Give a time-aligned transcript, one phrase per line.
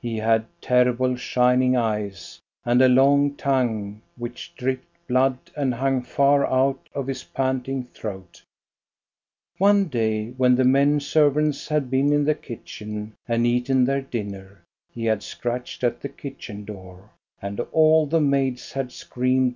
[0.00, 6.46] He had terrible, shining eyes, and a long tongue which dripped blood and hung far
[6.46, 8.40] out of his panting throat.
[9.58, 14.62] One day, when the men servants had been in the kitchen and eaten their dinner,
[14.92, 17.10] he had scratched at the kitchen door,
[17.40, 19.50] and all the maids had screamed '^^\ N GHOST STORIES.